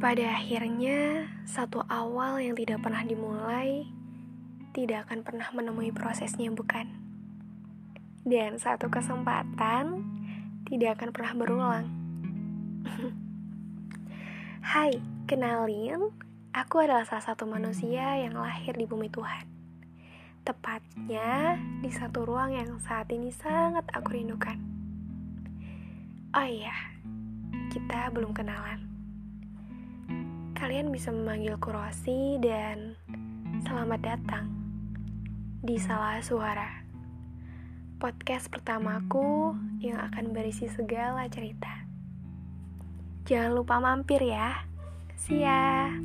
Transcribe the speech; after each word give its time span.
Pada 0.00 0.32
akhirnya, 0.32 1.28
satu 1.44 1.84
awal 1.84 2.40
yang 2.40 2.56
tidak 2.56 2.80
pernah 2.80 3.04
dimulai 3.04 3.84
tidak 4.72 5.04
akan 5.04 5.20
pernah 5.20 5.44
menemui 5.52 5.92
prosesnya, 5.92 6.48
bukan? 6.48 6.88
Dan 8.24 8.56
satu 8.56 8.88
kesempatan 8.88 10.00
tidak 10.64 10.96
akan 10.96 11.12
pernah 11.12 11.32
berulang. 11.36 11.86
Hai, 14.72 14.96
kenalin, 15.28 16.08
aku 16.56 16.80
adalah 16.80 17.04
salah 17.04 17.36
satu 17.36 17.44
manusia 17.44 18.24
yang 18.24 18.40
lahir 18.40 18.72
di 18.80 18.88
bumi 18.88 19.12
Tuhan. 19.12 19.44
Tepatnya 20.48 21.60
di 21.84 21.92
satu 21.92 22.24
ruang 22.24 22.56
yang 22.56 22.80
saat 22.80 23.12
ini 23.12 23.28
sangat 23.36 23.84
aku 23.92 24.16
rindukan. 24.16 24.56
Oh 26.32 26.48
iya, 26.48 26.72
kita 27.68 28.08
belum 28.16 28.32
kenalan. 28.32 28.89
Kalian 30.60 30.92
bisa 30.92 31.08
memanggilku 31.08 31.72
Rosi 31.72 32.36
dan 32.36 32.92
selamat 33.64 34.00
datang 34.04 34.44
di 35.64 35.80
Salah 35.80 36.20
Suara. 36.20 36.84
Podcast 37.96 38.52
pertamaku 38.52 39.56
yang 39.80 39.96
akan 39.96 40.36
berisi 40.36 40.68
segala 40.68 41.24
cerita. 41.32 41.88
Jangan 43.24 43.56
lupa 43.56 43.80
mampir 43.80 44.20
ya. 44.20 44.68
See 45.16 45.48
ya. 45.48 45.96